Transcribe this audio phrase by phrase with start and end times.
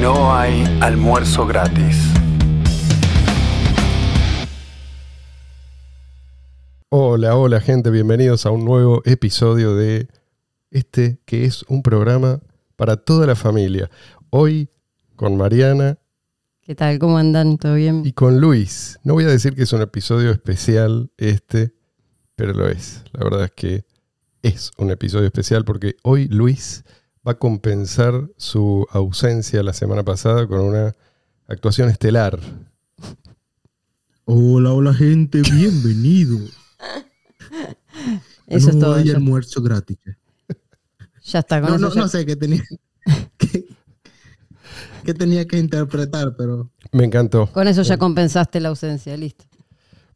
[0.00, 1.96] No hay almuerzo gratis.
[6.88, 10.08] Hola, hola gente, bienvenidos a un nuevo episodio de
[10.70, 12.40] este que es un programa
[12.76, 13.90] para toda la familia.
[14.30, 14.70] Hoy
[15.16, 15.98] con Mariana
[16.60, 16.98] ¿Qué tal?
[16.98, 17.58] ¿Cómo andan?
[17.58, 18.02] ¿Todo bien?
[18.04, 19.00] y con Luis.
[19.02, 21.74] No voy a decir que es un episodio especial este,
[22.36, 23.02] pero lo es.
[23.12, 23.84] La verdad es que
[24.42, 26.84] es un episodio especial porque hoy Luis
[27.28, 30.94] va a compensar su ausencia la semana pasada con una
[31.46, 32.40] actuación estelar.
[34.24, 36.38] Hola, hola gente, bienvenido.
[38.46, 38.94] Eso es no todo.
[38.94, 39.98] hay almuerzo gratis.
[41.22, 42.62] ya está, con No, eso no, ya- no sé qué tenía
[45.04, 47.46] que, tenía que interpretar, pero Me encantó.
[47.52, 49.44] con eso ya compensaste la ausencia, listo.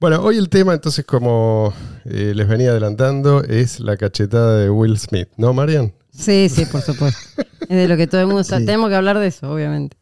[0.01, 1.75] Bueno, hoy el tema, entonces, como
[2.06, 5.92] eh, les venía adelantando, es la cachetada de Will Smith, ¿no, Marian?
[6.12, 7.43] Sí, sí, por supuesto.
[7.61, 8.59] es de lo que todo el mundo está.
[8.59, 8.66] Sí.
[8.66, 9.97] Tenemos que hablar de eso, obviamente.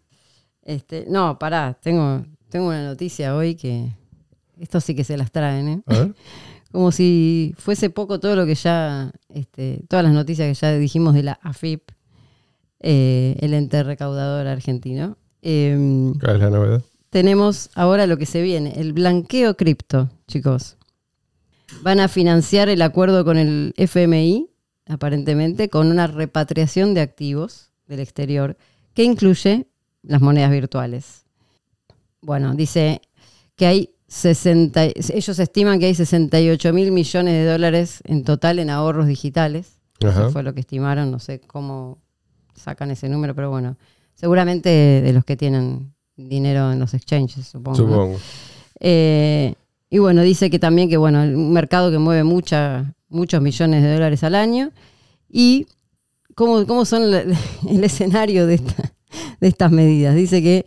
[0.62, 3.92] Este, no, pará, tengo, tengo una noticia hoy que
[4.58, 5.82] esto sí que se las traen, ¿eh?
[5.86, 6.14] A ver.
[6.72, 11.14] Como si fuese poco todo lo que ya, este, todas las noticias que ya dijimos
[11.14, 11.90] de la AFIP,
[12.78, 15.16] eh, el ente recaudador argentino.
[15.42, 16.82] Em, ¿Cuál es la novedad?
[17.10, 20.76] tenemos ahora lo que se viene, el blanqueo cripto, chicos.
[21.82, 24.48] Van a financiar el acuerdo con el FMI,
[24.90, 28.56] aparentemente, con una repatriación de activos del exterior
[28.94, 29.66] que incluye
[30.02, 31.24] las monedas virtuales.
[32.20, 33.00] Bueno, dice
[33.56, 38.70] que hay 60, ellos estiman que hay 68 mil millones de dólares en total en
[38.70, 39.80] ahorros digitales.
[40.02, 40.22] Ajá.
[40.22, 41.98] Eso fue lo que estimaron, no sé cómo
[42.54, 43.76] sacan ese número, pero bueno,
[44.14, 47.78] seguramente de los que tienen dinero en los exchanges, supongo.
[47.78, 47.84] ¿no?
[47.84, 48.20] Supongo.
[48.80, 49.54] Eh,
[49.88, 53.92] y bueno, dice que también que bueno, un mercado que mueve mucha, muchos millones de
[53.92, 54.72] dólares al año.
[55.28, 55.66] Y
[56.34, 57.02] cómo, cómo son
[57.68, 58.60] el escenario de
[59.40, 60.14] estas medidas.
[60.14, 60.66] Dice que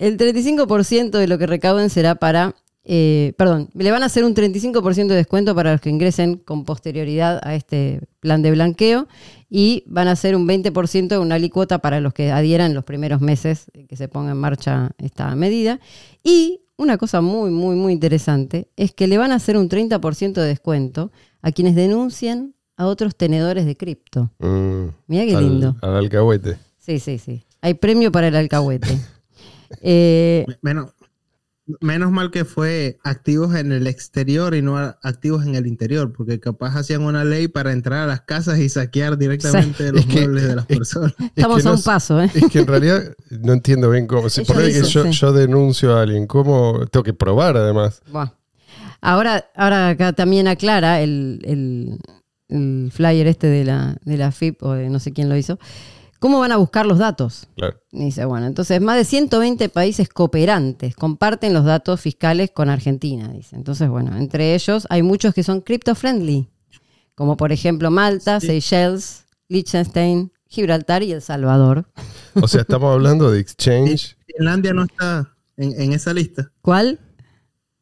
[0.00, 4.34] el 35% de lo que recauden será para, eh, perdón, le van a hacer un
[4.34, 9.08] 35% de descuento para los que ingresen con posterioridad a este plan de blanqueo
[9.50, 13.20] y van a hacer un 20% de una alícuota para los que adhieran los primeros
[13.20, 15.80] meses que se ponga en marcha esta medida.
[16.24, 20.32] Y una cosa muy, muy, muy interesante es que le van a hacer un 30%
[20.32, 21.12] de descuento
[21.42, 24.30] a quienes denuncien a otros tenedores de cripto.
[24.38, 25.76] Mm, Mira qué al- lindo.
[25.82, 26.58] Al alcahuete.
[26.78, 27.44] Sí, sí, sí.
[27.60, 28.88] Hay premio para el alcahuete.
[29.82, 30.90] Eh, me- menos,
[31.80, 36.40] menos mal que fue activos en el exterior y no activos en el interior, porque
[36.40, 40.12] capaz hacían una ley para entrar a las casas y saquear directamente los Es que-
[40.22, 41.14] muebles de las es- personas.
[41.36, 42.30] estamos que no a un paso, ¿eh?
[42.34, 44.28] Es que en realidad no entiendo bien cómo.
[44.28, 45.12] Si ponele que yo, sí.
[45.12, 48.02] yo denuncio a alguien, ¿cómo tengo que probar además?
[48.10, 48.30] Buah.
[49.00, 51.98] Ahora, ahora acá también aclara el, el-
[52.48, 55.58] el flyer este de la, de la FIP o de no sé quién lo hizo.
[56.18, 57.46] ¿Cómo van a buscar los datos?
[57.56, 57.80] Claro.
[57.92, 63.28] Y Dice, bueno, entonces más de 120 países cooperantes comparten los datos fiscales con Argentina,
[63.32, 63.56] dice.
[63.56, 66.48] Entonces, bueno, entre ellos hay muchos que son crypto friendly,
[67.14, 68.48] como por ejemplo Malta, Sí.
[68.48, 71.86] Seychelles, Liechtenstein, Gibraltar y El Salvador.
[72.34, 74.16] O sea, estamos hablando de exchange.
[74.26, 76.50] Finlandia no está en, en esa lista.
[76.60, 76.98] ¿Cuál?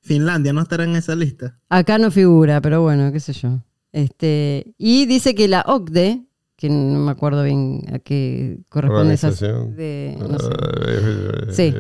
[0.09, 1.59] Finlandia no estará en esa lista.
[1.69, 3.61] Acá no figura, pero bueno, qué sé yo.
[3.93, 6.25] Este, y dice que la OCDE,
[6.57, 10.49] que no me acuerdo bien a qué corresponde esa de, no sé.
[10.89, 11.75] Eh, Sí.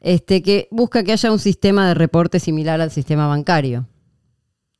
[0.00, 3.86] este, que busca que haya un sistema de reporte similar al sistema bancario.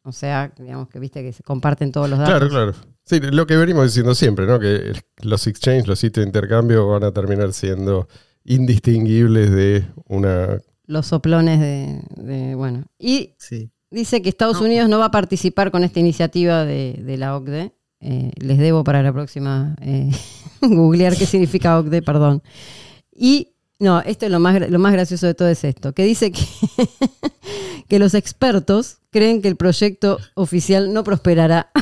[0.02, 2.34] O sea, digamos que viste que se comparten todos los datos.
[2.34, 2.72] Claro, claro.
[3.06, 4.58] Sí, lo que venimos diciendo siempre, ¿no?
[4.58, 4.92] Que
[5.22, 8.08] los exchanges, los sitios de intercambio van a terminar siendo
[8.44, 10.58] indistinguibles de una...
[10.86, 12.84] Los soplones de, de- bueno.
[12.98, 13.70] Y Sí.
[13.90, 14.66] dice que Estados No.
[14.66, 17.72] Unidos no va a participar con esta iniciativa de, de la OCDE.
[18.00, 20.10] Eh, les debo para la próxima eh,
[20.60, 22.42] googlear qué significa OCDE, perdón.
[23.16, 26.30] Y no, esto es lo más, lo más gracioso de todo es esto, que dice
[26.32, 26.42] que,
[27.88, 31.70] que los expertos creen que el proyecto oficial no prosperará.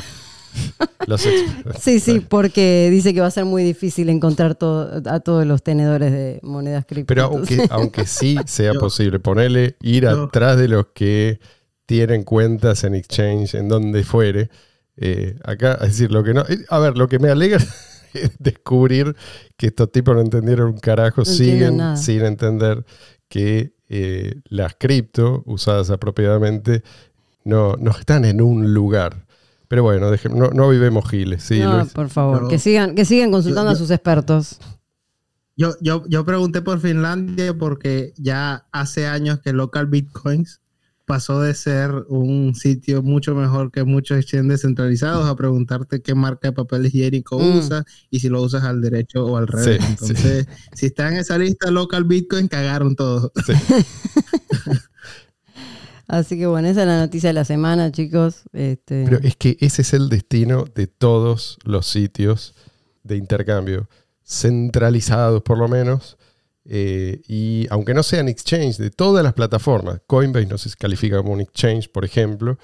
[1.06, 5.20] Los ex- Sí, sí, porque dice que va a ser muy difícil encontrar todo, a
[5.20, 7.08] todos los tenedores de monedas cripto.
[7.08, 11.40] Pero aunque, aunque sí sea Yo- posible ponerle, ir yo- atrás de los que
[11.86, 14.48] tienen cuentas en exchange, en donde fuere,
[14.96, 16.42] eh, acá, es decir, lo que no...
[16.42, 17.58] eh, A ver, lo que me alegra
[18.14, 19.16] es descubrir
[19.56, 21.96] que estos tipos no entendieron un carajo, No siguen nada.
[21.96, 22.84] sin entender
[23.28, 26.82] que eh, las cripto usadas apropiadamente
[27.44, 29.26] no, no están en un lugar.
[29.72, 31.94] Pero bueno, deje- no, no vivemos giles, sí, no, Luis.
[31.94, 34.58] por favor, Yo- que sigan, que sigan consultando yo- a sus expertos.
[35.56, 40.60] Yo, yo, yo pregunté por Finlandia porque ya hace años que local bitcoins
[41.06, 46.48] pasó de ser un sitio mucho mejor que muchos exchanges descentralizados a preguntarte qué marca
[46.48, 47.56] de papel higiénico Mm.
[47.60, 49.78] usas y si lo usas al derecho o al revés.
[49.82, 53.32] Sí, Entonces, si está en esa lista local Bitcoin, cagaron todos.
[56.12, 58.42] Así que bueno, esa es la noticia de la semana, chicos.
[58.52, 62.54] Este, Pero es que ese es el destino de todos los sitios
[63.02, 63.88] de intercambio,
[64.22, 66.18] centralizados por lo menos,
[66.66, 71.32] eh, y aunque no sean exchange, de todas las plataformas, Coinbase no se califica como
[71.32, 72.58] un exchange, por ejemplo,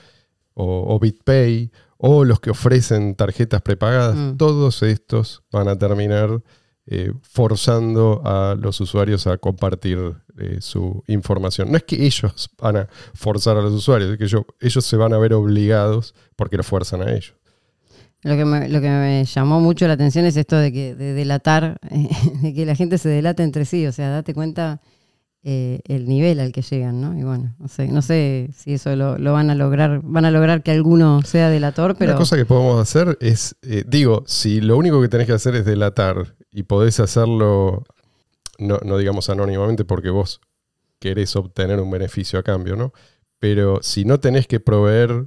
[0.53, 4.37] o, o BitPay, o los que ofrecen tarjetas prepagadas, Mm.
[4.37, 6.43] todos estos van a terminar
[6.91, 9.99] eh, forzando a los usuarios a compartir
[10.39, 11.71] eh, su información.
[11.71, 14.97] No es que ellos van a forzar a los usuarios, es que ellos, ellos se
[14.97, 17.35] van a ver obligados porque lo fuerzan a ellos.
[18.23, 21.13] Lo que, me, lo que me llamó mucho la atención es esto de que de
[21.13, 21.79] delatar,
[22.43, 23.87] de que la gente se delata entre sí.
[23.87, 24.81] O sea, date cuenta
[25.45, 27.17] eh, el nivel al que llegan, ¿no?
[27.17, 30.33] Y bueno, no sé, no sé si eso lo, lo van a lograr, van a
[30.33, 34.61] lograr que alguno sea delator, pero Una cosa que podemos hacer es, eh, digo, si
[34.61, 37.85] lo único que tenés que hacer es delatar y podés hacerlo,
[38.59, 40.41] no, no digamos anónimamente porque vos
[40.99, 42.93] querés obtener un beneficio a cambio, ¿no?
[43.39, 45.25] Pero si no tenés que proveer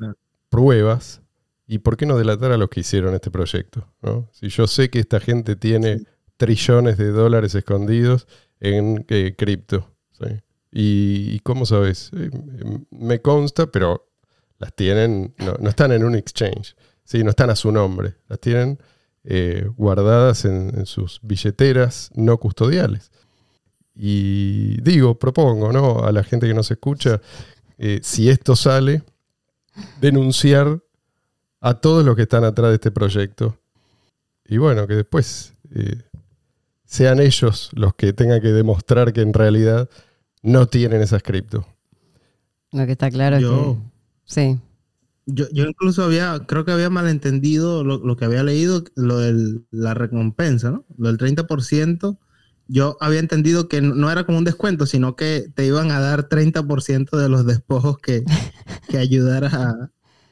[0.49, 1.21] pruebas,
[1.67, 3.87] ¿y por qué no delatar a los que hicieron este proyecto?
[4.01, 4.27] ¿no?
[4.33, 6.07] Si yo sé que esta gente tiene Sí.
[6.37, 8.27] trillones de dólares escondidos
[8.59, 10.25] en eh, cripto, ¿sí?
[10.71, 12.11] ¿Y, y cómo sabes?
[12.15, 12.29] Eh,
[12.89, 14.09] me consta, pero
[14.57, 17.23] las tienen, no, no están en un exchange, ¿sí?
[17.23, 18.79] no están a su nombre, las tienen
[19.23, 23.11] eh, guardadas en, en sus billeteras no custodiales.
[23.95, 25.99] Y digo, propongo ¿no?
[26.03, 27.21] a la gente que nos escucha,
[27.77, 29.03] eh, si esto sale,
[29.99, 30.81] denunciar
[31.59, 33.57] a todos los que están atrás de este proyecto.
[34.45, 36.01] Y bueno, que después eh,
[36.85, 39.89] sean ellos los que tengan que demostrar que en realidad
[40.41, 41.65] no tienen esas cripto.
[42.71, 43.91] lo que está claro Yo- es que.
[44.55, 44.59] Sí.
[45.33, 49.59] Yo, yo incluso había, creo que había malentendido lo, lo que había leído, lo de
[49.71, 50.85] la recompensa, ¿no?
[50.97, 52.17] Lo del 30%.
[52.67, 55.99] Yo había entendido que no- no era como un descuento, sino que te iban a
[55.99, 58.23] dar 30% de los despojos que,
[58.89, 59.89] que ayudaras a,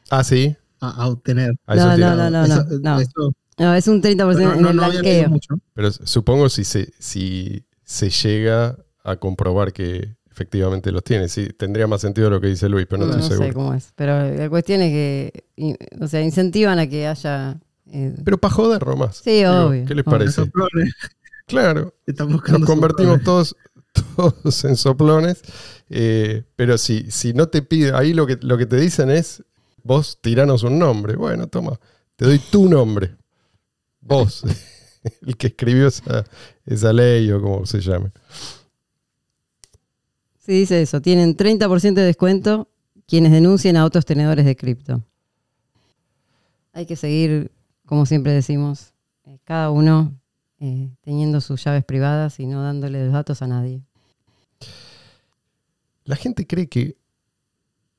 [0.10, 0.56] Ah, sí.
[0.80, 1.56] a- a obtener.
[1.68, 3.00] No, no, no, no, Eso- no, no.
[3.00, 5.56] eso- No, es un 30% pero en no- el no había mucho.
[5.74, 11.28] Pero supongo si se, si se llega a comprobar que efectivamente los tiene.
[11.28, 13.54] Sí, tendría más sentido lo que dice Luis, pero no, No, estoy no sé seguro.
[13.54, 13.92] cómo es.
[13.96, 15.44] Pero la cuestión es que,
[16.00, 17.60] o sea, incentivan a que haya.
[17.92, 19.18] eh, Pero para joder nomás.
[19.18, 20.18] Sí, Digo, obvio, ¿Qué les obvio.
[20.18, 20.32] parece?
[20.34, 20.94] Soplones.
[21.48, 23.24] Claro, nos convertimos soplones.
[23.26, 23.56] todos,
[24.16, 25.42] todos en soplones.
[25.90, 29.44] eh, pero si, si no te pide, ahí lo que, lo que te dicen es,
[29.84, 31.16] vos tiranos un nombre.
[31.16, 31.80] Bueno, toma,
[32.16, 33.16] te doy tu nombre.
[34.00, 34.44] Vos,
[35.26, 36.24] el que escribió esa,
[36.66, 38.12] esa ley o como se llame.
[40.50, 41.00] Sí, dice eso.
[41.00, 42.72] Tienen 30% de descuento
[43.06, 45.04] quienes denuncien a otros tenedores de cripto.
[46.74, 47.52] Hay que seguir,
[47.86, 50.20] como siempre decimos, eh, cada uno
[50.60, 53.84] eh, teniendo sus llaves privadas y no dándole los datos a nadie.
[56.04, 56.98] La gente cree que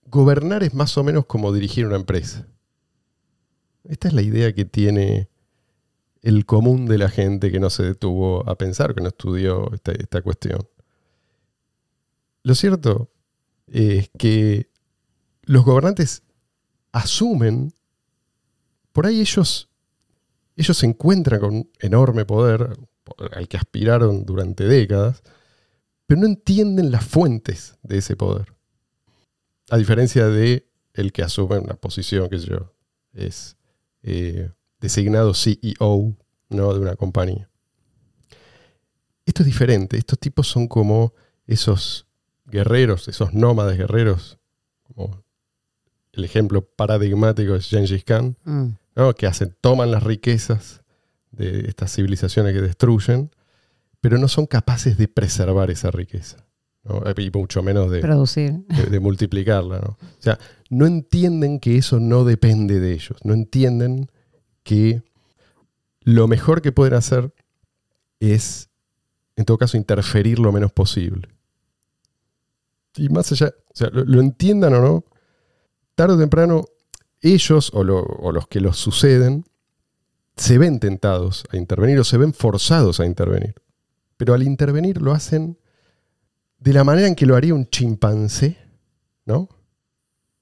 [0.06, 2.48] gobernar es más o menos como dirigir una empresa.
[3.84, 5.28] Esta es la idea que tiene
[6.20, 9.92] el común de la gente que no se detuvo a pensar, que no estudió esta,
[9.92, 10.66] esta cuestión.
[12.42, 13.10] Lo cierto
[13.66, 14.70] es que
[15.42, 16.22] los gobernantes
[16.92, 17.72] asumen,
[18.92, 19.68] por ahí ellos,
[20.56, 22.76] ellos se encuentran con un enorme poder
[23.32, 25.22] al que aspiraron durante décadas,
[26.06, 28.54] pero no entienden las fuentes de ese poder.
[29.70, 32.74] A diferencia de el que asume una posición que yo
[33.12, 33.56] es
[34.02, 36.16] eh, designado CEO
[36.48, 36.74] ¿no?
[36.74, 37.48] de una compañía.
[39.24, 39.96] Esto es diferente.
[39.96, 41.14] Estos tipos son como
[41.46, 42.06] esos
[42.50, 44.38] guerreros, esos nómades guerreros,
[44.82, 45.22] como
[46.12, 48.68] el ejemplo paradigmático es Gengis Khan, Mm.
[48.96, 49.14] ¿no?
[49.14, 50.82] que hacen, toman las riquezas
[51.30, 53.30] de estas civilizaciones que destruyen,
[54.00, 56.44] pero no son capaces de preservar esa riqueza.
[56.82, 57.02] ¿no?
[57.16, 58.52] Y mucho menos de, Producir.
[58.66, 59.78] de- de multiplicarla.
[59.80, 59.88] ¿no?
[60.00, 60.38] O sea,
[60.70, 63.18] no entienden que eso no depende de ellos.
[63.22, 64.10] No entienden
[64.62, 65.02] que
[66.02, 67.32] lo mejor que pueden hacer
[68.18, 68.70] es,
[69.36, 71.28] en todo caso, interferir lo menos posible.
[72.96, 75.04] Y más allá, o sea, lo, entiendan o no,
[75.94, 76.64] tarde o temprano,
[77.20, 79.44] ellos o, lo- o los que los suceden
[80.36, 83.54] se ven tentados a intervenir o se ven forzados a intervenir.
[84.16, 85.58] Pero al intervenir lo hacen
[86.58, 88.58] de la manera en que lo haría un chimpancé,
[89.24, 89.48] ¿no?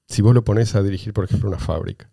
[0.07, 2.09] Si vos lo pones a dirigir, por ejemplo, una fábrica.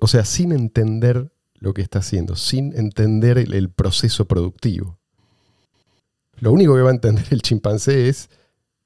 [0.00, 4.98] O sea, sin entender lo que está haciendo, sin entender el, el proceso productivo.
[6.36, 8.28] Lo único que va a entender el chimpancé es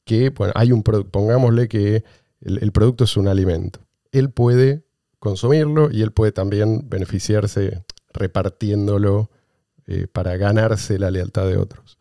[0.08, 2.02] que, bueno, hay un pongámosle que
[2.40, 3.86] el, producto es un alimento.
[4.10, 4.86] Él puede
[5.18, 7.84] consumirlo y él puede también beneficiarse
[8.14, 9.30] repartiéndolo
[9.86, 11.98] eh, para ganarse la lealtad de otros.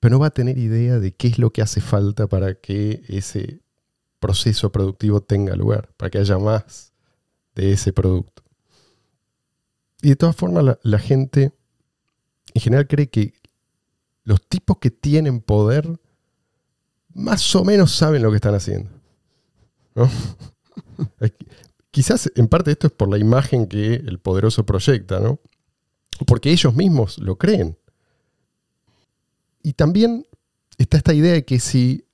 [0.00, 3.02] Pero no va a tener idea de qué es lo que hace falta para que
[3.08, 3.60] ese
[4.20, 6.92] proceso productivo tenga lugar, para que haya más
[7.54, 8.42] de ese producto.
[10.02, 11.54] Y de todas formas, la gente
[12.52, 13.32] en general cree que
[14.24, 15.98] los tipos que tienen poder
[17.14, 18.90] más o menos saben lo que están haciendo.
[19.94, 20.10] ¿no?
[21.90, 25.38] Quizás en parte esto es por la imagen que el poderoso proyecta, ¿no?
[26.26, 27.78] Porque ellos mismos lo creen.
[29.62, 30.26] Y también
[30.76, 32.04] está esta idea de que si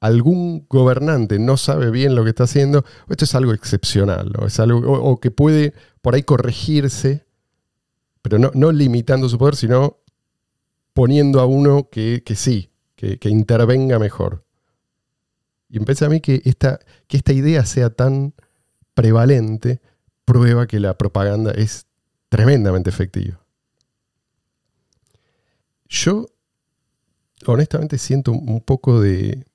[0.00, 4.46] algún gobernante no sabe bien lo que está haciendo, esto es algo excepcional, ¿no?
[4.46, 7.26] es algo, o, que puede por ahí corregirse,
[8.22, 9.98] pero no, limitando su poder, sino
[10.92, 14.44] poniendo a uno que, sí, que, intervenga mejor.
[15.68, 18.34] Y me a mí que esta, que esta idea sea tan
[18.94, 19.80] prevalente
[20.24, 21.86] prueba que la propaganda es
[22.28, 23.40] tremendamente efectiva.
[25.88, 26.26] Yo
[27.46, 29.46] honestamente siento un poco de...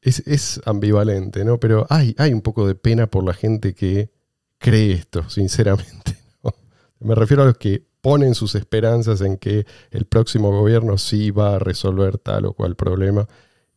[0.00, 1.58] Es, ambivalente, ¿no?
[1.58, 4.10] Pero hay, hay un poco de pena por la gente que
[4.58, 6.18] cree esto, sinceramente.
[7.00, 11.54] Me refiero a los que ponen sus esperanzas en que el próximo gobierno sí va
[11.54, 13.26] a resolver tal o cual problema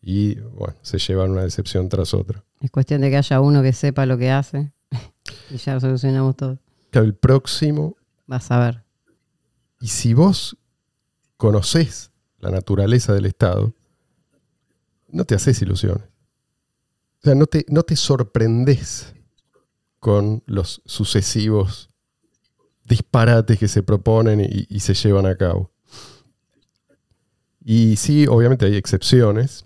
[0.02, 2.44] y bueno, se llevan una decepción tras otra.
[2.60, 4.74] Es cuestión de que haya uno que sepa lo que hace
[5.50, 6.60] y ya solucionamos todo.
[6.92, 7.96] El próximo.
[8.26, 8.84] Vas a ver.
[9.80, 10.58] Y si vos
[11.38, 13.74] conocés la naturaleza del Estado,
[15.08, 16.04] no te haces ilusiones.
[16.04, 19.14] O sea, no te, no te sorprendes
[20.02, 21.87] con los sucesivos
[22.88, 25.72] disparates que se proponen y, se llevan a cabo.
[27.64, 29.66] Y sí, obviamente hay excepciones,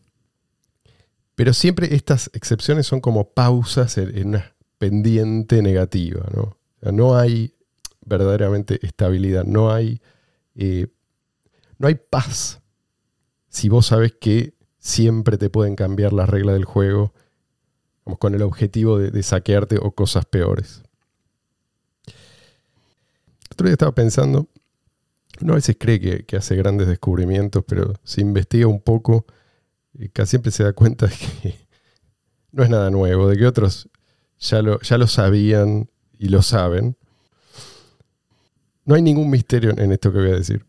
[1.36, 6.58] pero siempre estas excepciones son como pausas en, una pendiente negativa, ¿no?
[6.92, 7.54] no hay
[8.04, 10.02] verdaderamente estabilidad, no hay,
[10.56, 10.88] eh,
[11.78, 12.62] no hay paz
[13.52, 17.14] si vos sabes que siempre te pueden cambiar las reglas del juego
[18.18, 20.84] con el objetivo de, saquearte o cosas peores.
[23.52, 24.48] Otro día estaba pensando,
[25.42, 29.26] uno a veces cree que, hace grandes descubrimientos, pero se investiga un poco
[30.14, 31.56] casi siempre se da cuenta de que
[32.52, 33.90] no es nada nuevo, de que otros
[34.40, 36.96] ya lo, ya lo sabían y lo saben.
[38.86, 40.66] No hay ningún misterio en esto que voy a decir.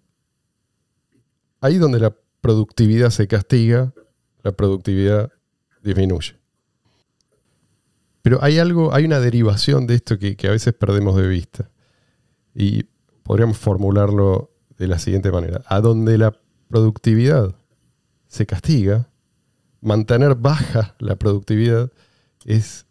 [1.60, 3.92] Ahí donde la productividad se castiga,
[4.42, 5.30] la productividad
[5.82, 6.34] disminuye.
[8.22, 11.68] Pero hay algo, hay una derivación de esto que, a veces perdemos de vista.
[12.54, 12.84] Y
[13.22, 15.62] podríamos formularlo de la siguiente manera.
[15.66, 16.34] A donde la
[16.68, 17.54] productividad
[18.26, 19.08] se castiga,
[19.80, 21.90] mantener baja la productividad
[22.44, 22.86] es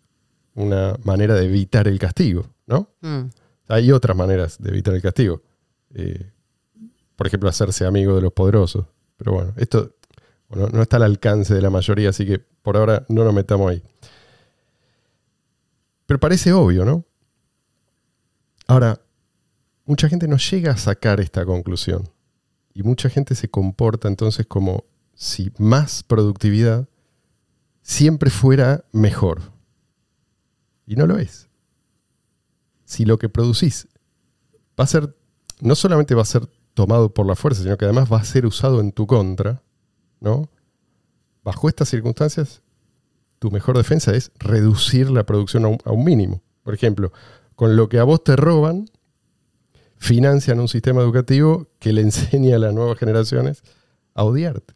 [0.54, 2.90] una manera de evitar el castigo, ¿no?
[3.02, 3.30] Mm.
[3.68, 5.42] Hay otras maneras de evitar el castigo.
[5.94, 6.32] Eh,
[7.16, 8.86] por ejemplo, hacerse amigo de los poderosos.
[9.18, 9.96] Pero bueno, esto
[10.50, 13.82] no está al alcance de la mayoría, así que por ahora no nos metamos ahí.
[16.06, 17.06] Pero parece obvio, ¿no?
[18.68, 19.00] Ahora,
[19.92, 22.08] mucha gente no llega a sacar esta conclusión.
[22.74, 26.88] Y mucha gente se comporta entonces como si más productividad
[27.82, 29.52] siempre fuera mejor.
[30.88, 31.50] Y no lo es.
[32.86, 33.90] Si lo que producís
[34.80, 35.14] va a ser,
[35.60, 38.46] no solamente va a ser tomado por la fuerza, sino que además va a ser
[38.46, 39.62] usado en tu contra,
[40.22, 40.50] ¿no?
[41.44, 42.62] Bajo estas circunstancias,
[43.40, 46.42] tu mejor defensa es reducir la producción a un, a un mínimo.
[46.64, 47.12] Por ejemplo,
[47.58, 48.86] con lo que a vos te roban,
[50.02, 53.64] financian un sistema educativo que le enseña a las nuevas generaciones
[54.16, 54.74] a odiarte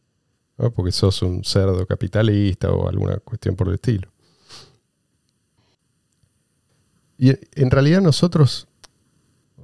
[0.73, 4.09] porque sos un cerdo capitalista o alguna cuestión por el estilo.
[7.17, 8.67] Y en realidad nosotros,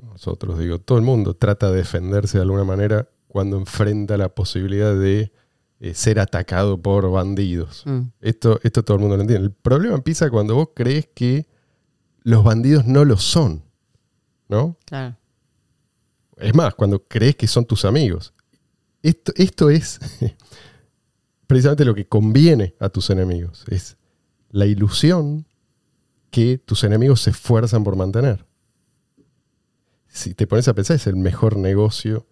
[0.01, 4.97] nosotros digo, todo el mundo trata de defenderse de alguna manera cuando enfrenta la posibilidad
[4.97, 5.31] de
[5.79, 7.83] eh, ser atacado por bandidos.
[7.85, 8.01] Mm.
[8.19, 9.47] Esto, esto todo el mundo lo entiende.
[9.47, 11.47] El problema empieza cuando vos crees que
[12.23, 13.63] los bandidos no lo son,
[14.47, 14.77] ¿no?
[14.85, 15.17] Claro.
[16.41, 18.33] Es más, cuando crees que son tus amigos.
[19.03, 19.99] Esto, esto es
[21.47, 23.63] precisamente lo que conviene a tus enemigos.
[23.67, 23.97] Es
[24.49, 25.45] la ilusión
[26.29, 28.45] que tus enemigos se esfuerzan por mantener.
[30.07, 32.25] Si te pones a pensar, es el mejor negocio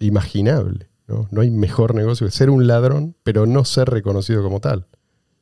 [0.00, 0.90] imaginable.
[1.06, 4.86] No, no hay mejor negocio que ser un ladrón, pero no ser reconocido como tal.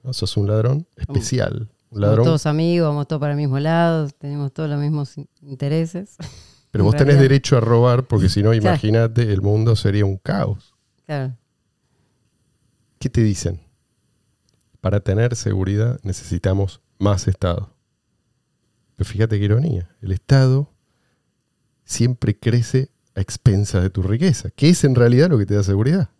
[0.02, 0.12] ¿no?
[0.12, 1.68] Sos un ladrón especial.
[1.90, 2.24] Un ladrón.
[2.24, 6.16] Somos todos amigos, vamos todos para el mismo lado, tenemos todos los mismos intereses.
[6.70, 10.74] Pero vos tenés derecho a robar porque si no, imagínate, el mundo sería un caos.
[11.06, 11.34] Claro.
[12.98, 13.60] ¿qué te dicen?
[14.80, 17.74] Para tener seguridad necesitamos más Estado.
[18.96, 20.72] Pero fíjate qué ironía, el Estado
[21.84, 25.62] siempre crece a expensas de tu riqueza, que es en realidad lo que te da
[25.62, 26.10] seguridad.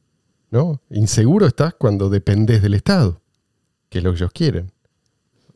[0.51, 0.81] ¿no?
[0.91, 3.21] Inseguro estás cuando dependes del Estado,
[3.89, 4.73] que es lo que ellos quieren.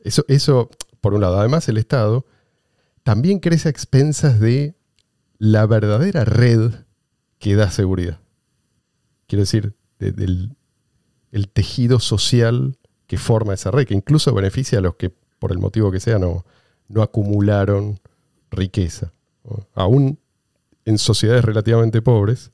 [0.03, 0.69] Eso, eso,
[1.01, 1.39] por un lado.
[1.39, 2.25] Además, el Estado
[3.03, 4.75] también crece a expensas de
[5.43, 6.71] la verdadera red
[7.37, 8.17] que da seguridad.
[9.27, 10.55] Quiero decir, del
[11.33, 15.59] el tejido social que forma esa red, que incluso beneficia a los que, por el
[15.59, 16.45] motivo que sea, no,
[16.87, 17.99] no acumularon
[18.51, 19.11] riqueza.
[19.73, 20.17] Aún
[20.85, 22.51] en sociedades relativamente pobres,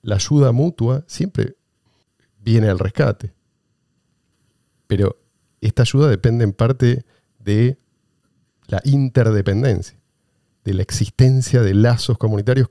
[0.00, 1.56] la ayuda mutua siempre
[2.38, 3.34] viene al rescate.
[4.86, 5.18] Pero
[5.60, 7.04] esta ayuda depende en parte
[7.40, 7.76] de
[8.68, 9.99] la interdependencia,
[10.64, 12.68] de la existencia de lazos comunitarios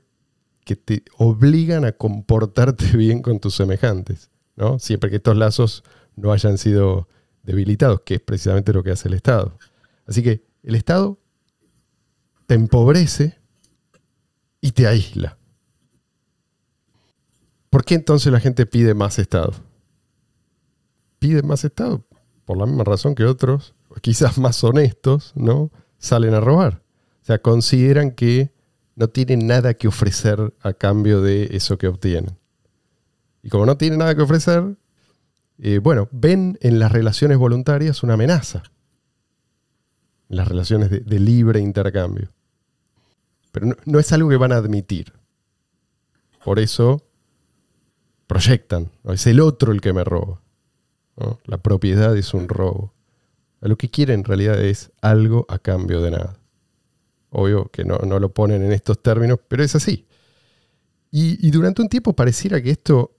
[0.64, 4.78] que te obligan a comportarte bien con tus semejantes, ¿no?
[4.78, 5.84] Siempre que estos lazos
[6.16, 7.08] no hayan sido
[7.42, 9.58] debilitados, que es precisamente lo que hace el Estado.
[10.06, 11.18] Así que el Estado
[12.46, 13.38] te empobrece
[14.60, 15.38] y te aísla.
[17.70, 19.52] ¿Por qué entonces la gente pide más Estado?
[21.18, 22.04] Pide más Estado
[22.44, 25.70] por la misma razón que otros, quizás más honestos, ¿no?
[25.98, 26.82] Salen a robar.
[27.30, 28.50] Sea, consideran que
[28.96, 32.36] no tienen nada que ofrecer a cambio de eso que obtienen.
[33.40, 34.76] Y como no tienen nada que ofrecer,
[35.58, 38.64] eh, bueno, ven en las relaciones voluntarias una amenaza.
[40.28, 42.32] En las relaciones de, libre intercambio.
[43.52, 45.12] Pero no, es algo que van a admitir.
[46.44, 47.00] Por eso
[48.26, 48.90] proyectan.
[49.04, 50.42] Es el otro el que me roba.
[51.44, 52.92] La propiedad es un robo.
[53.60, 56.39] Lo que quieren en realidad es algo a cambio de nada.
[57.30, 60.06] Obvio que no, lo ponen en estos términos, pero es así.
[61.12, 63.16] Y, durante un tiempo pareciera que esto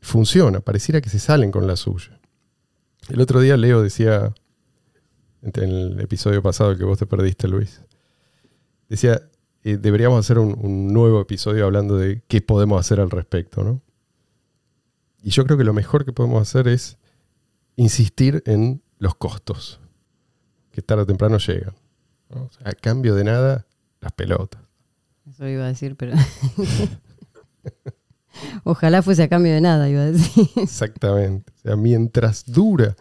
[0.00, 2.20] funciona, pareciera que se salen con la suya.
[3.08, 4.34] El otro día Leo decía,
[5.42, 7.80] en el episodio pasado que vos te perdiste, Luis,
[8.88, 9.22] decía,
[9.64, 13.80] eh, deberíamos hacer un, un, nuevo episodio hablando de qué podemos hacer al respecto, ¿no?
[15.22, 16.98] Y yo creo que lo mejor que podemos hacer es
[17.76, 19.80] insistir en los costos,
[20.70, 21.74] que tarde o temprano llegan.
[22.64, 23.66] A cambio de nada,
[24.00, 24.60] las pelotas.
[25.28, 26.14] Eso iba a decir, pero...
[28.64, 30.48] Ojalá fuese a cambio de nada, iba a decir.
[30.56, 31.52] Exactamente.
[31.56, 32.96] O sea, mientras dura...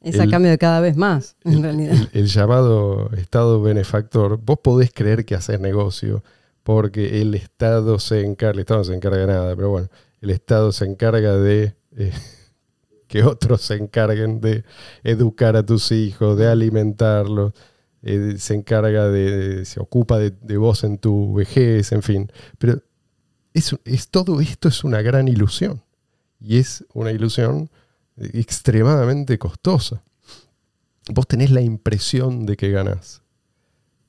[0.00, 1.94] Es a cambio de cada vez más, en realidad.
[2.14, 6.24] El, llamado Estado benefactor, vos podés creer que haces negocio
[6.62, 9.88] porque el Estado se encarga, el Estado no se encarga de nada, pero bueno,
[10.22, 11.74] el Estado se encarga de...
[11.96, 12.12] Eh,
[13.10, 14.64] que otros se encarguen de
[15.02, 17.52] educar a tus hijos, de alimentarlos,
[18.02, 22.32] eh, se encarga de, se ocupa de, vos en tu vejez, en fin.
[22.58, 22.82] Pero
[23.52, 25.82] es, es, todo esto es una gran ilusión
[26.40, 27.70] y es una ilusión
[28.16, 30.02] extremadamente costosa.
[31.12, 33.22] Vos tenés la impresión de que ganás,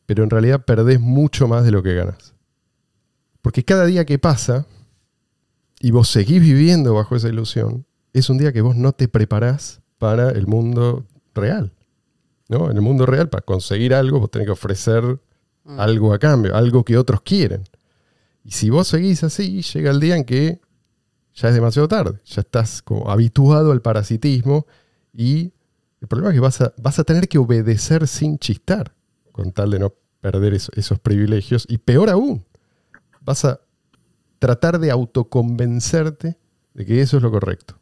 [0.05, 2.33] pero en realidad perdés mucho más de lo que ganás.
[3.41, 4.67] Porque cada día que pasa
[5.79, 9.81] y vos seguís viviendo bajo esa ilusión, es un día que vos no te preparás
[9.97, 11.73] para el mundo real.
[12.51, 12.69] ¿No?
[12.69, 15.03] En el mundo real, para conseguir algo, vos tenés que ofrecer
[15.63, 15.79] mm.
[15.79, 17.63] algo a cambio, algo que otros quieren.
[18.43, 20.59] Y si vos seguís así, llega el día en que
[21.33, 24.67] ya es demasiado tarde, ya estás como habituado al parasitismo
[25.13, 25.53] y
[26.01, 28.93] el problema es que vas a, vas a tener que obedecer sin chistar,
[29.31, 31.65] con tal de no perder esos privilegios.
[31.69, 32.43] Y peor aún,
[33.21, 33.61] vas a
[34.39, 36.37] tratar de autoconvencerte
[36.73, 37.75] de que eso es lo correcto.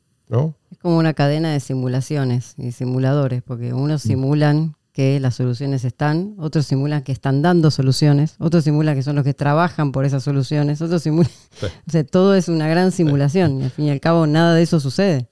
[0.68, 4.07] Es como una cadena de simulaciones y simuladores, porque unos mm.
[4.07, 9.15] simulan que las soluciones están, otros simulan que están dando soluciones, otros simulan que son
[9.15, 11.31] los que trabajan por esas soluciones, otros simulan...
[11.87, 14.61] O sea, todo es una gran simulación y al fin y al cabo nada de
[14.61, 15.29] eso sucede.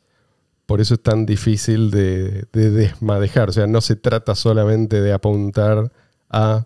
[0.65, 5.13] Por eso es tan difícil de, de desmadejar, o sea, no se trata solamente de
[5.13, 5.91] apuntar
[6.29, 6.65] a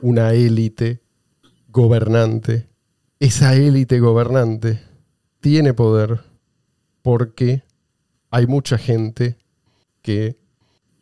[0.00, 1.02] una élite
[1.68, 2.68] gobernante.
[3.20, 4.80] Esa élite gobernante
[5.40, 6.20] tiene poder,
[7.00, 7.62] porque
[8.32, 9.38] hay mucha gente
[10.00, 10.36] que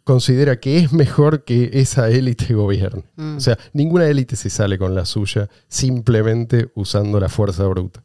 [0.04, 3.04] considera que es mejor que esa élite gobierne.
[3.16, 3.36] Mm.
[3.36, 8.04] O sea, ninguna élite se sale con la suya simplemente usando la fuerza bruta.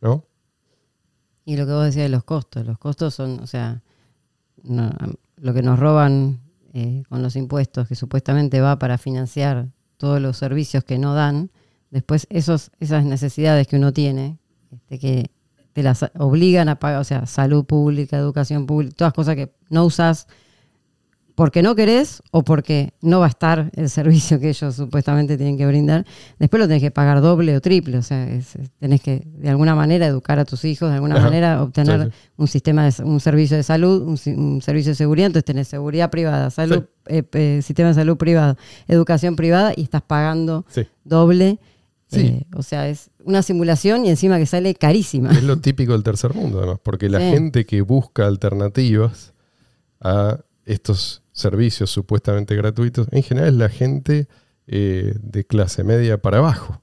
[0.00, 0.24] ¿No?
[1.44, 2.66] Y lo que vos decías de los costos.
[2.66, 3.82] Los costos son, o sea,
[4.64, 6.40] lo que nos roban
[6.72, 11.50] eh, con los impuestos, que supuestamente va para financiar todos los servicios que no dan,
[11.90, 14.38] después esos, esas necesidades que uno tiene,
[14.70, 15.30] este, que
[15.78, 19.84] te las obligan a pagar, o sea, salud pública, educación pública, todas cosas que no
[19.84, 20.26] usas
[21.36, 25.56] porque no querés o porque no va a estar el servicio que ellos supuestamente tienen
[25.56, 26.04] que brindar,
[26.40, 27.96] después lo tenés que pagar doble o triple.
[27.98, 31.24] O sea, es- tenés que de alguna manera educar a tus hijos, de alguna Ajá.
[31.26, 32.28] manera obtener Sí, sí.
[32.38, 36.50] un sistema de un servicio de salud, un, servicio de seguridad, entonces tenés seguridad privada,
[36.50, 38.56] salud, eh, eh, sistema de salud privado,
[38.88, 40.66] educación privada y estás pagando
[41.04, 41.60] doble.
[42.10, 42.20] Sí.
[42.20, 45.30] Eh, o sea, es una simulación y encima que sale carísima.
[45.32, 47.30] Es lo típico del tercer mundo, además, porque la Sí.
[47.30, 49.34] gente que busca alternativas
[50.00, 54.28] a estos servicios supuestamente gratuitos, en general es la gente
[54.66, 56.82] eh, de clase media para abajo.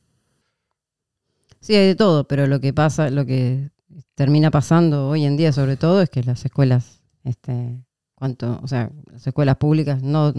[1.59, 3.69] Sí, hay de todo, pero lo que pasa, lo que
[4.15, 7.83] termina pasando hoy en día sobre todo es que las escuelas, este,
[8.15, 10.33] cuanto, o sea, las escuelas públicas no,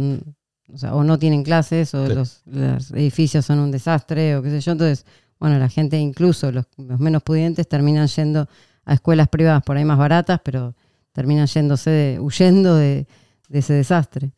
[0.73, 2.15] o sea, o no tienen clases o Sí.
[2.15, 5.07] los, los edificios son un desastre o qué sé yo, entonces,
[5.39, 8.49] bueno, la gente, incluso los, los menos pudientes, terminan yendo
[8.85, 10.75] a escuelas privadas por ahí más baratas, pero
[11.13, 13.07] terminan yéndose, de- huyendo de,
[13.49, 14.33] de ese desastre.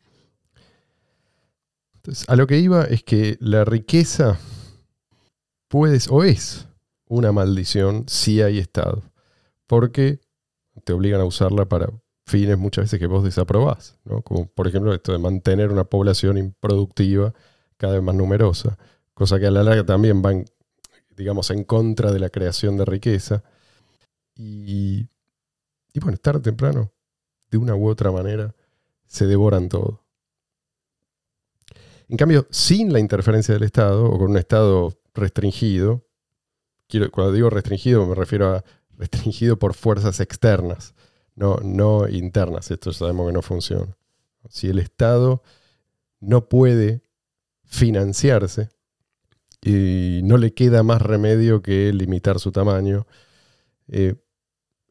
[1.95, 4.37] Entonces, a lo que iba es que la riqueza
[5.67, 6.67] puedes o es
[7.07, 9.03] una maldición si hay Estado,
[9.67, 10.19] porque
[10.83, 11.89] te obligan a usarla para
[12.29, 14.21] fines muchas veces que vos desaprobás, ¿no?
[14.21, 17.33] como por ejemplo esto de mantener una población improductiva
[17.77, 18.77] cada vez más numerosa,
[19.13, 20.45] cosa que a la larga también va en,
[21.15, 23.43] digamos, en contra de la creación de riqueza.
[24.35, 25.07] Y,
[25.93, 26.91] y bueno, tarde o temprano,
[27.51, 28.55] de una u otra manera,
[29.05, 30.03] se devoran todo.
[32.07, 36.05] En cambio, sin la interferencia del Estado o con un Estado restringido,
[36.87, 38.63] quiero, cuando digo restringido me refiero a
[38.97, 40.95] restringido por fuerzas externas,
[41.39, 42.69] no, no internas.
[42.69, 43.95] Esto sabemos que no funciona.
[44.49, 45.41] Si el Estado
[46.19, 47.01] no puede
[47.63, 48.69] financiarse
[49.61, 53.07] y no le queda más remedio que limitar su tamaño,
[53.87, 54.15] eh,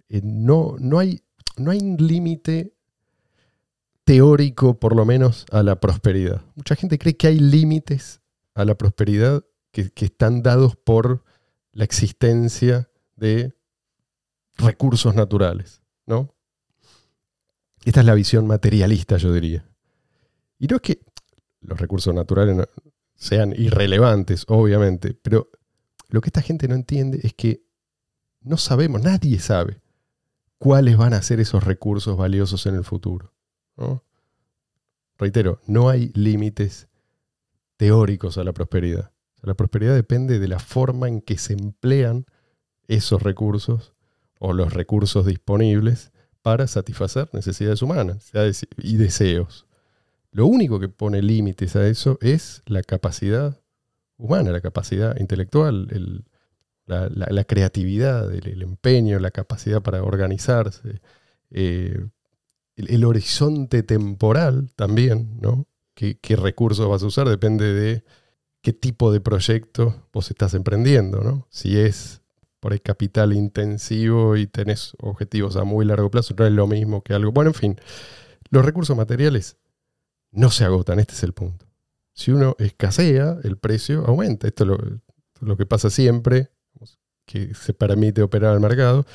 [0.08, 1.20] eh, no, no, hay,
[1.58, 2.74] no hay un límite
[4.04, 6.40] teórico, por lo menos, a la prosperidad.
[6.54, 8.22] Mucha gente cree que hay límites
[8.54, 11.24] a la prosperidad que, que están dados por
[11.72, 13.54] la existencia de
[14.56, 16.37] recursos naturales, ¿no?
[17.84, 19.68] Esta es la visión materialista, yo diría.
[20.58, 21.00] Y no es que
[21.60, 22.66] los recursos naturales
[23.14, 25.50] sean irrelevantes, obviamente, pero
[26.08, 27.62] lo que esta gente no entiende es que
[28.40, 29.80] no sabemos, nadie sabe
[30.58, 33.34] cuáles van a ser esos recursos valiosos en el futuro.
[35.16, 36.88] Reitero, no hay límites
[37.76, 39.12] teóricos a la prosperidad.
[39.42, 42.26] La prosperidad depende de la forma en que se emplean
[42.88, 43.94] esos recursos
[44.40, 46.12] o los recursos disponibles
[46.48, 48.32] para satisfacer necesidades humanas
[48.78, 49.66] y deseos.
[50.32, 53.60] Lo único que pone límites a eso es la capacidad
[54.16, 56.24] humana, la capacidad intelectual, el-
[56.86, 61.02] la, creatividad, el, empeño, la capacidad para organizarse,
[61.50, 62.00] eh,
[62.76, 65.66] el, el horizonte temporal también, ¿no?
[65.92, 67.28] ¿Qué, qué recursos vas a usar?
[67.28, 68.04] Depende de
[68.62, 71.46] qué tipo de proyecto vos estás emprendiendo, ¿no?
[71.50, 72.22] Si es
[72.60, 77.02] por ahí capital intensivo y tenés objetivos a muy largo plazo, no es lo mismo
[77.02, 77.32] que algo.
[77.32, 77.76] Bueno, en fin,
[78.50, 79.56] los recursos materiales
[80.30, 81.66] no se agotan, este es el punto.
[82.12, 84.48] Si uno escasea, el precio aumenta.
[84.48, 84.78] Esto es lo,
[85.40, 86.50] lo que pasa siempre,
[87.24, 89.06] que se permite operar al mercado.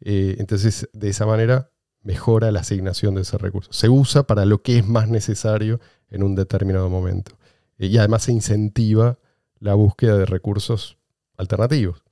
[0.00, 1.70] Eh, entonces, de esa manera,
[2.02, 3.72] mejora la asignación de ese recurso.
[3.72, 7.36] Se usa para lo que es más necesario en un determinado momento.
[7.78, 9.18] Eh, y además se incentiva
[9.58, 10.98] la búsqueda de recursos
[11.36, 12.02] alternativos.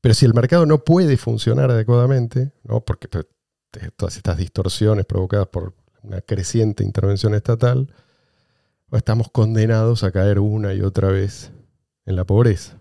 [0.00, 2.84] Pero si el mercado no puede funcionar adecuadamente, ¿no?
[2.84, 3.26] porque pues,
[3.96, 7.92] todas estas distorsiones provocadas por una creciente intervención estatal,
[8.92, 11.52] estamos condenados a caer una y otra vez
[12.06, 12.80] en la pobreza.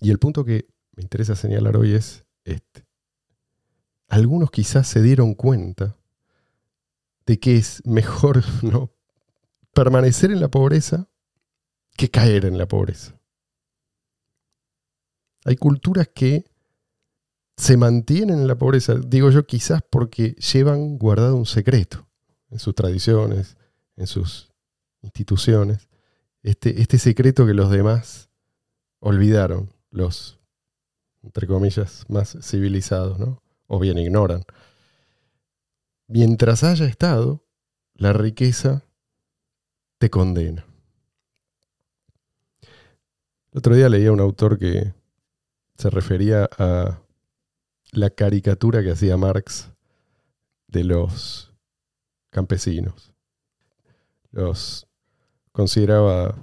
[0.00, 2.86] Y el punto que me interesa señalar hoy es este.
[4.08, 5.96] Algunos quizás se dieron cuenta
[7.26, 8.92] de que es mejor no
[9.72, 11.08] permanecer en la pobreza
[11.96, 13.19] que caer en la pobreza.
[15.50, 16.44] Hay culturas que
[17.56, 22.06] se mantienen en la pobreza, digo yo quizás porque llevan guardado un secreto
[22.50, 23.56] en sus tradiciones,
[23.96, 24.52] en sus
[25.02, 25.88] instituciones,
[26.44, 28.30] este, este secreto que los demás
[29.00, 30.38] olvidaron, los,
[31.24, 33.42] entre comillas, más civilizados, ¿no?
[33.66, 34.44] O bien ignoran.
[36.06, 37.44] Mientras haya estado,
[37.94, 38.84] la riqueza
[39.98, 40.64] te condena.
[43.50, 44.99] El otro día leía a un autor que
[45.80, 47.00] se refería a
[47.92, 49.70] la caricatura que hacía Marx
[50.68, 51.54] de los
[52.28, 53.14] campesinos.
[54.30, 54.86] Los
[55.52, 56.36] consideraba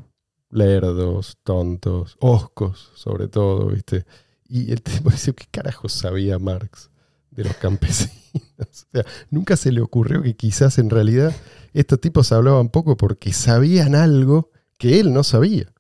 [0.50, 4.06] lerdos, tontos, oscos, sobre todo, ¿viste?
[4.50, 6.90] Y el tipo dice, ¿qué carajo sabía Marx
[7.30, 8.18] de los campesinos?
[8.60, 11.36] O sea, nunca se le ocurrió que quizás en realidad
[11.74, 15.72] estos tipos hablaban poco porque sabían algo que él no sabía.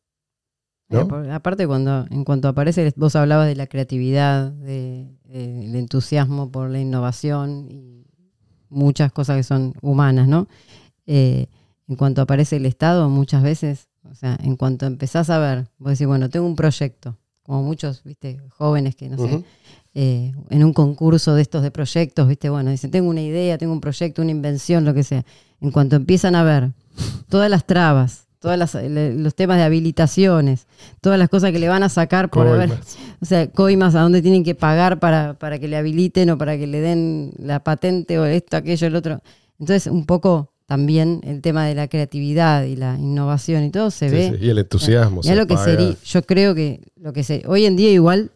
[1.31, 6.79] Aparte, cuando en cuanto aparece, vos hablabas de la creatividad, de- del entusiasmo por la
[6.79, 8.05] innovación y
[8.69, 10.47] muchas cosas que son humanas, ¿no?
[11.05, 11.47] Eh,
[11.87, 15.91] en cuanto aparece el Estado, muchas veces, o sea, en cuanto empezás a ver, vos
[15.91, 19.43] decís, bueno, tengo un proyecto, como muchos, viste, jóvenes que no sé,
[19.93, 23.73] eh, en un concurso de estos de proyectos, viste, bueno, dicen, tengo una idea, tengo
[23.73, 25.25] un proyecto, una invención, lo que sea.
[25.61, 26.71] En cuanto empiezan a ver
[27.29, 30.67] todas las trabas, todos los temas de habilitaciones,
[31.01, 32.97] todas las cosas que le van a sacar por haber, Coimas.
[33.21, 36.57] o sea, coimas a dónde tienen que pagar para, para que le habiliten o para
[36.57, 39.21] que le den la patente o esto, aquello, el otro.
[39.59, 44.09] Entonces, un poco también el tema de la creatividad y la innovación y todo se
[44.09, 44.35] Sí, ve.
[44.37, 45.21] sí, Y el entusiasmo.
[45.21, 48.31] Ya se lo que sería, yo creo que lo que se, hoy en día igual,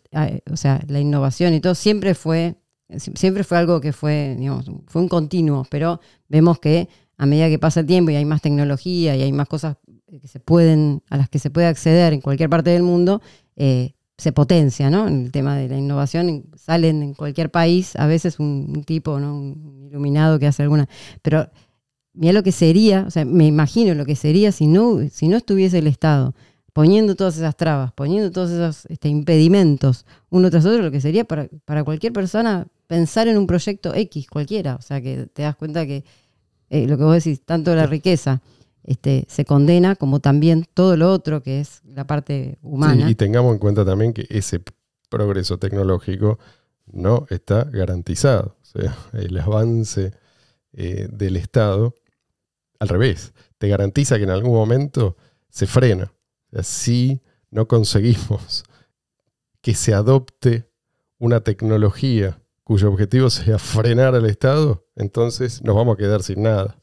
[0.49, 2.55] o sea, la innovación y todo siempre fue,
[2.97, 6.87] si- siempre fue algo que fue, digamos, fue un continuo, pero vemos que
[7.17, 9.75] a medida que pasa el tiempo y hay más tecnología y hay más cosas
[10.19, 13.21] que se pueden, a las que se puede acceder en cualquier parte del mundo,
[13.55, 15.07] eh, se potencia, ¿no?
[15.07, 18.83] En el tema de la innovación, en- salen en cualquier país, a veces un, un
[18.83, 19.35] tipo, ¿no?
[19.35, 20.87] Un iluminado que hace alguna,
[21.21, 21.49] pero
[22.13, 25.37] mira lo que sería, o sea, me imagino lo que sería si no, si no
[25.37, 26.33] estuviese el Estado
[26.73, 31.25] poniendo todas esas trabas, poniendo todos esos este, impedimentos uno tras otro, lo que sería
[31.25, 34.75] para, para cualquier persona pensar en un proyecto X, cualquiera.
[34.75, 36.03] O sea, que te das cuenta que
[36.69, 38.41] eh, lo que vos decís, tanto la riqueza
[38.91, 43.09] este, se condena como también todo lo otro, que es la parte humana.
[43.09, 44.61] Y tengamos en cuenta también que ese
[45.07, 46.39] progreso tecnológico
[46.91, 48.57] no está garantizado.
[48.61, 50.11] O sea, el avance
[50.73, 51.95] eh, del Estado,
[52.79, 55.15] al revés, te garantiza que en algún momento
[55.47, 56.11] se frena.
[56.51, 58.65] O si no conseguimos
[59.61, 60.69] que se adopte
[61.17, 66.80] una tecnología cuyo objetivo sea frenar al Estado, entonces nos vamos a quedar sin nada.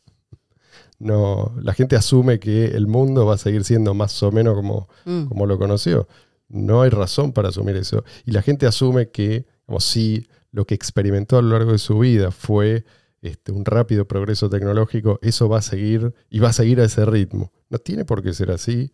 [0.99, 4.89] No, la gente asume que el mundo va a seguir siendo más o menos como,
[5.05, 5.27] Mm.
[5.27, 6.09] como lo conoció.
[6.49, 8.05] No hay razón para asumir eso.
[8.25, 11.99] Y la gente asume que, como si lo que experimentó a lo largo de su
[11.99, 12.85] vida fue
[13.21, 17.05] este, un rápido progreso tecnológico, eso va a seguir y va a seguir a ese
[17.05, 17.53] ritmo.
[17.69, 18.93] No tiene por qué ser así.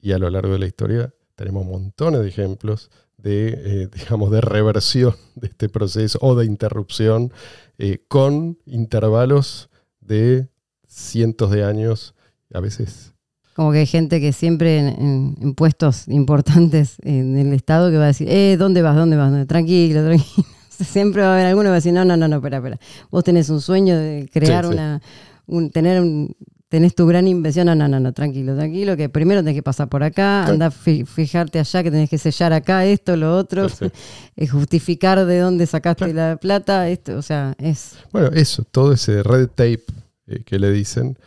[0.00, 3.48] Y a lo largo de la historia tenemos montones de ejemplos de,
[3.82, 7.32] eh, digamos, de reversión de este proceso o de interrupción
[7.78, 10.48] eh, con intervalos de
[10.90, 12.14] cientos de años,
[12.52, 13.12] a veces
[13.54, 17.96] Como que hay gente que siempre en, en- en puestos importantes en el Estado que
[17.98, 18.96] va a decir, eh, ¿dónde vas?
[18.96, 19.46] ¿Dónde vas?
[19.46, 20.46] Tranquilo, tranquilo.
[20.70, 22.78] Siempre va a haber alguno que va a decir, no, no, no, no, espera, espera.
[23.10, 24.74] Vos tenés un sueño de crear Sí, sí.
[24.74, 25.02] una,
[25.46, 26.34] un, tener un,
[26.70, 29.90] tenés tu gran invención, no, no, no, no, tranquilo, tranquilo, que primero tenés que pasar
[29.90, 33.68] por acá, anda a fi- fijarte allá, que tenés que sellar acá esto, lo otro,
[33.68, 33.90] Sí, sí.
[34.36, 36.30] eh, justificar de dónde sacaste Claro.
[36.30, 37.96] la plata, esto, o sea, es...
[38.10, 39.82] Bueno, eso, todo ese red tape
[40.30, 41.18] eh, que le dicen,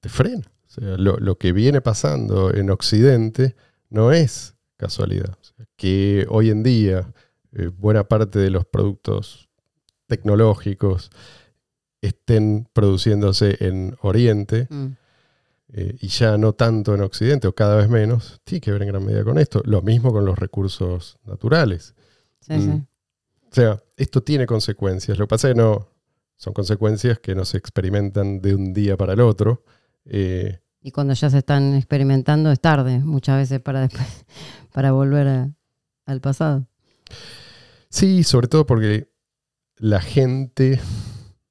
[0.00, 0.50] te frena.
[0.66, 3.54] O sea, lo, lo que viene pasando en Occidente
[3.90, 5.30] no es casualidad.
[5.40, 7.12] O sea, que hoy en día
[7.52, 9.48] eh, buena parte de los productos
[10.06, 11.10] tecnológicos
[12.00, 14.86] estén produciéndose en Oriente mm,
[15.72, 18.88] eh, y ya no tanto en Occidente o cada vez menos, tiene que ver en
[18.88, 19.62] gran medida con esto.
[19.64, 21.94] Lo mismo con los recursos naturales.
[22.40, 22.60] sí, Mm.
[22.60, 22.82] sí.
[23.50, 25.18] O sea, esto tiene consecuencias.
[25.18, 25.88] Lo que pasa es que no
[26.38, 29.62] son consecuencias que no se experimentan de un día para el otro.
[30.06, 34.06] Eh, Y cuando ya se están experimentando es tarde, muchas veces para después,
[34.72, 35.50] para volver a-
[36.06, 36.66] al pasado.
[37.90, 39.10] sí, sobre todo porque
[39.76, 40.80] la gente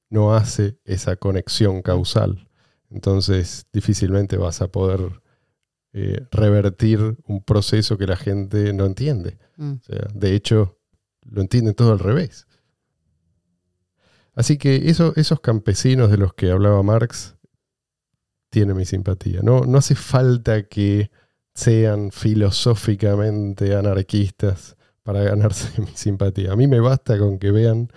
[0.09, 2.47] no hace esa conexión causal.
[2.89, 5.21] Entonces, difícilmente vas a poder
[5.93, 9.37] eh, revertir un proceso que la gente no entiende.
[9.57, 9.73] Mm.
[9.73, 10.77] O sea, de hecho,
[11.23, 12.46] lo entienden todo al revés.
[14.37, 17.35] Así que eso- esos campesinos de los que hablaba Marx
[18.51, 19.41] tienen mi simpatía.
[19.43, 21.09] No, no hace falta que
[21.53, 26.53] sean filosóficamente anarquistas para ganarse mi simpatía.
[26.53, 27.89] A mí me basta con que vean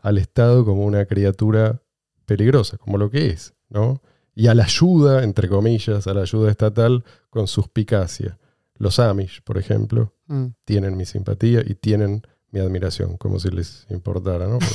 [0.00, 1.80] al Estado como una criatura
[2.26, 4.02] peligrosa, como lo que es, ¿no?
[4.34, 8.36] Y a la ayuda, entre comillas, a la ayuda estatal con suspicacia.
[8.76, 10.46] Los Amish, por ejemplo, Mm.
[10.64, 14.58] tienen mi simpatía y tienen mi admiración, como si les importara, ¿no?
[14.58, 14.70] Pero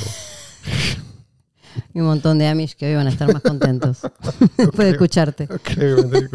[1.94, 4.00] Y un montón de Amish que hoy van a estar más contentos
[4.56, 5.48] después de escucharte.
[5.48, 6.28] creo que.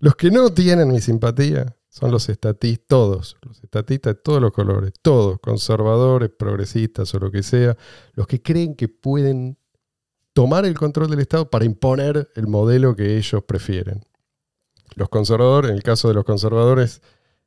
[0.00, 4.52] Los que no tienen mi simpatía son los estatistas, todos, los estatistas de todos los
[4.52, 7.76] colores, todos, conservadores, progresistas o lo que sea,
[8.14, 9.58] los que creen que pueden
[10.32, 14.04] tomar el control del Estado para imponer el modelo que ellos prefieren.
[14.94, 17.02] Los conservadores, en el caso de los conservadores,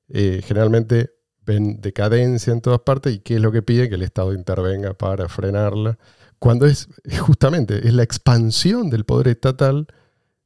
[0.10, 1.12] eh, generalmente
[1.46, 4.94] ven decadencia en todas partes y qué es lo que pide que el Estado intervenga
[4.94, 5.98] para frenarla,
[6.40, 6.88] cuando es
[7.20, 9.88] justamente es la expansión del poder estatal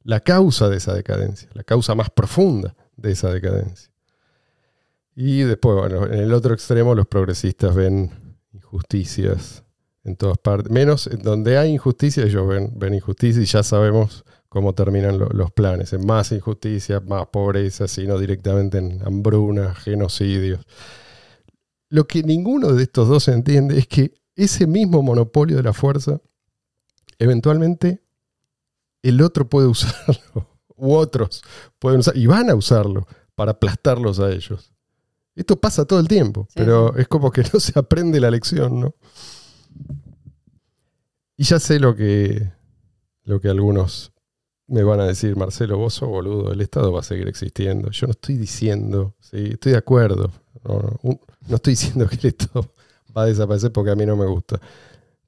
[0.04, 3.90] la causa de esa decadencia, la causa más profunda de esa decadencia.
[5.14, 8.10] Y después, bueno, en el otro extremo los progresistas ven
[8.52, 9.64] injusticias
[10.04, 14.74] en todas partes, menos donde hay injusticia, ellos ven, ven injusticia y ya sabemos cómo
[14.74, 20.64] terminan los planes, en más injusticia, más pobreza, sino directamente en hambruna, genocidios.
[21.90, 26.20] Lo que ninguno de estos dos entiende es que ese mismo monopolio de la fuerza,
[27.18, 28.02] eventualmente
[29.02, 31.42] el otro puede usarlo, u otros
[31.78, 34.72] pueden usarlo, y van a usarlo para aplastarlos a ellos.
[35.34, 38.94] Esto pasa todo el tiempo, pero es como que no se aprende la lección, ¿no?
[41.36, 42.50] Y ya sé lo que,
[43.22, 44.12] lo que algunos
[44.68, 47.90] me van a decir, Marcelo, vos sos boludo, el Estado va a seguir existiendo.
[47.90, 49.50] Yo no estoy diciendo, ¿sí?
[49.52, 50.30] estoy de acuerdo,
[50.62, 51.00] no,
[51.48, 52.70] no, estoy diciendo que el Estado
[53.16, 54.60] va a desaparecer porque a mí no me gusta.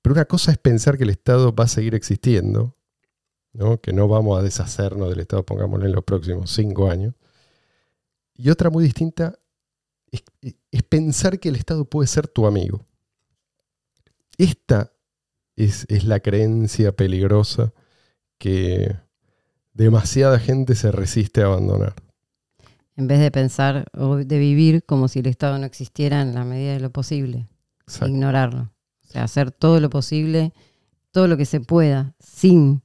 [0.03, 2.77] Pero una cosa es pensar que el Estado va a seguir existiendo,
[3.53, 3.81] ¿no?
[3.81, 7.15] que no vamos a deshacernos del Estado, pongámoslo en los próximos cinco años.
[8.35, 9.39] Y otra muy distinta
[10.11, 10.23] es,
[10.71, 12.85] es pensar que el Estado puede ser tu amigo.
[14.37, 14.93] Esta
[15.57, 17.73] es, es la creencia peligrosa
[18.39, 18.97] que
[19.81, 21.95] demasiada gente se resiste a abandonar.
[22.97, 26.45] En vez de pensar o de vivir como si el Estado no existiera en la
[26.45, 27.49] medida de lo posible.
[28.07, 28.71] Ignorarlo.
[29.03, 30.53] O sea, hacer todo lo posible,
[31.11, 32.83] todo lo que se pueda, sin,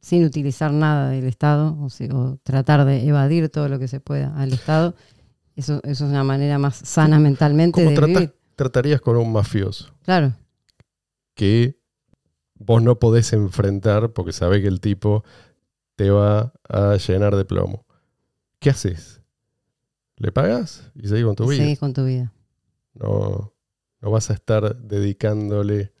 [0.00, 4.52] sin utilizar nada del Estado, o, tratar de evadir todo lo que se pueda al
[4.52, 4.96] Estado.
[5.54, 8.34] Eso, eso es una manera más sana mentalmente de vivir.
[8.56, 9.94] tratarías con un mafioso?
[10.02, 10.34] Claro.
[11.34, 11.78] Que
[12.58, 15.24] vos no podés enfrentar porque sabés que el tipo
[15.96, 17.84] te va a llenar de plomo.
[18.60, 19.20] ¿Qué haces?
[20.16, 21.62] ¿Le pagas y seguís con tu vida?
[21.62, 22.32] Seguís con tu vida.
[22.94, 23.52] No,
[24.00, 25.92] no vas a estar dedicándole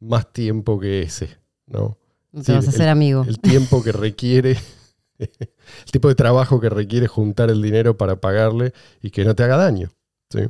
[0.00, 1.98] más tiempo que ese, ¿no?
[2.32, 3.24] No te vas a hacer amigo.
[3.26, 4.58] El tiempo que requiere,
[5.18, 9.44] el tipo de trabajo que requiere juntar el dinero para pagarle y que no te
[9.44, 9.90] haga daño.
[10.30, 10.40] ¿sí?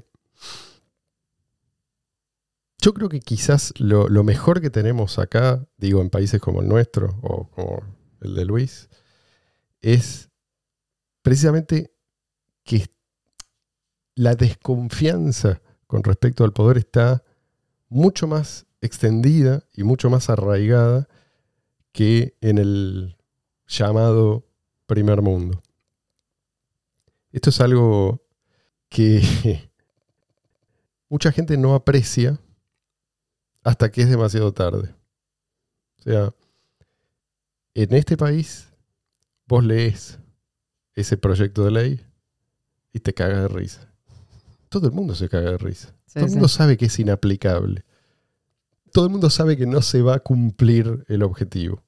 [2.81, 6.69] Yo creo que quizás lo, lo, mejor que tenemos acá, digo, en países como el
[6.69, 7.83] nuestro, o como
[8.21, 8.89] el de Luis,
[9.81, 10.31] es
[11.23, 11.93] precisamente
[12.65, 12.87] que
[14.15, 17.23] la desconfianza con respecto al poder está
[17.89, 21.09] mucho más extendida y mucho más arraigada
[21.93, 23.17] que en el
[23.67, 24.47] llamado
[24.87, 25.63] primer mundo.
[27.33, 28.23] Esto es algo
[28.89, 29.21] que
[31.09, 32.41] mucha gente no aprecia
[33.63, 34.95] hasta que es demasiado tarde.
[35.99, 36.35] O sea,
[37.83, 38.69] en este país,
[39.47, 40.19] vos lees
[40.95, 42.01] ese proyecto de ley
[42.93, 43.93] y te cagas de risa.
[44.69, 45.95] Todo el mundo se caga de risa.
[46.13, 47.85] Todo el mundo sabe que es inaplicable.
[48.93, 51.85] Todo el mundo sabe que no se va a cumplir el objetivo.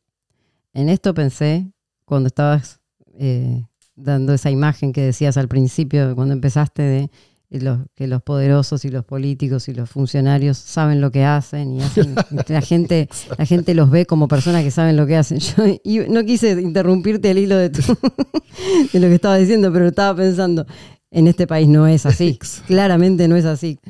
[0.75, 1.73] En esto pensé
[2.05, 2.81] cuando estabas
[3.15, 7.11] eh, dando esa imagen que decías al principio, cuando empezaste de
[7.51, 11.81] que los poderosos y los políticos y los funcionarios saben lo que hacen y
[12.49, 15.39] la gente la gente los ve como personas que saben lo que hacen.
[15.57, 17.71] Yo y no quise interrumpirte el hilo de,
[18.93, 20.65] de lo que estaba diciendo, pero estaba pensando,
[21.11, 22.39] en este país no es así.
[22.67, 23.81] Claramente no es así.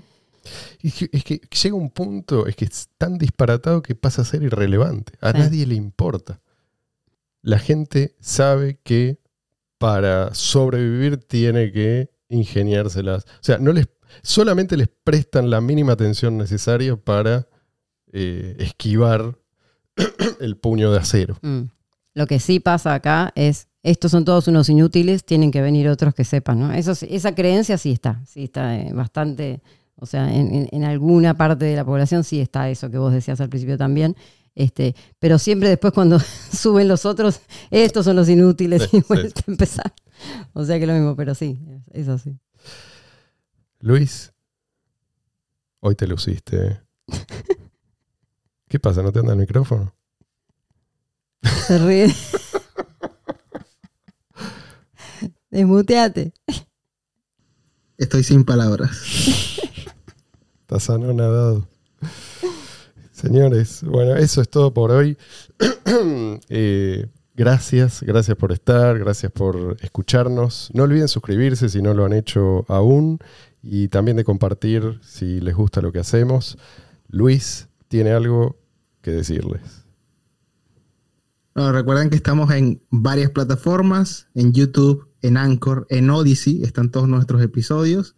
[0.83, 5.12] Es que, llega un punto, es que es tan disparatado que pasa a ser irrelevante.
[5.20, 6.40] A nadie le importa.
[7.42, 9.20] La gente sabe que
[9.79, 13.25] para sobrevivir tiene que ingeniárselas.
[13.25, 13.88] O sea, no les,
[14.23, 17.47] solamente les prestan la mínima atención necesaria para
[18.12, 19.37] eh, esquivar
[20.40, 21.37] el puño de acero.
[21.43, 21.64] Mm.
[22.14, 26.14] Lo que sí pasa acá es, estos son todos unos inútiles, tienen que venir otros
[26.14, 26.73] que sepan, ¿no?
[26.73, 29.62] Eso, esa creencia sí está, sí está eh, bastante,
[29.97, 33.49] o sea, en, alguna parte de la población sí está eso que vos decías al
[33.49, 34.16] principio también.
[34.55, 36.19] Este, pero siempre después cuando
[36.53, 39.95] suben los otros, estos son los inútiles y vuelve a empezar.
[40.53, 41.59] O sea que lo mismo, pero sí,
[41.93, 42.37] es así.
[43.81, 44.33] Luis,
[45.81, 46.83] hoy te luciste.
[48.69, 49.03] ¿Qué pasa?
[49.03, 49.95] ¿No te anda el micrófono?
[51.67, 52.15] Se ríe.
[55.51, 56.33] Desmuteate.
[57.97, 59.59] Estoy sin palabras.
[60.61, 61.69] Estás anonadado.
[63.21, 65.17] Señores, bueno, eso es todo por hoy.
[66.49, 67.07] eh,
[67.41, 70.71] Gracias, gracias por estar, gracias por escucharnos.
[70.75, 73.18] No olviden suscribirse si no lo han hecho aún
[73.62, 76.59] y también de compartir si les gusta lo que hacemos.
[77.09, 78.59] Luis tiene algo
[79.01, 79.87] que decirles.
[81.55, 87.41] recuerden que estamos en varias plataformas, en YouTube, en Anchor, en Odyssey, están todos nuestros
[87.41, 88.16] episodios.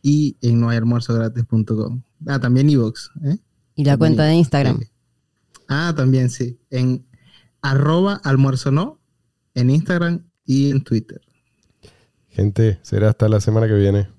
[0.00, 2.02] y en nohayalmuerzogratis.com.
[2.28, 3.10] Ah, también Evox.
[3.24, 3.36] ¿eh?
[3.80, 4.78] Y la cuenta de Instagram.
[5.66, 6.60] Ah, también sí.
[6.68, 7.06] En
[7.62, 9.00] arroba almuerzo no,
[9.54, 11.22] en Instagram y en Twitter.
[12.28, 14.10] Gente, será hasta la semana que viene.